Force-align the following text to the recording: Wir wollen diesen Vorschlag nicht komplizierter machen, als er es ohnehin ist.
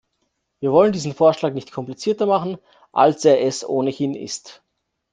Wir 0.61 0.71
wollen 0.71 0.91
diesen 0.93 1.13
Vorschlag 1.13 1.53
nicht 1.53 1.71
komplizierter 1.71 2.25
machen, 2.25 2.57
als 2.91 3.23
er 3.23 3.39
es 3.39 3.63
ohnehin 3.63 4.15
ist. 4.15 4.63